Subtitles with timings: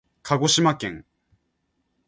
[0.23, 1.05] かごしまけん